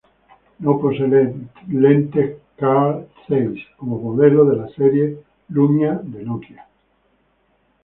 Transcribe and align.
No 0.63 0.71
posee 0.81 1.23
lentes 1.83 2.29
Carl 2.59 3.07
Zeiss 3.27 3.61
como 3.77 3.99
modelos 4.01 4.49
de 4.49 4.55
la 4.55 4.67
serie 4.69 5.19
Lumia 5.49 5.93
de 6.01 6.23
Nokia. 6.25 6.65